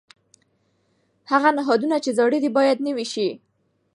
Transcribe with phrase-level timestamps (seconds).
[1.31, 3.27] هغه نهادونه چې زاړه دي باید نوي سي.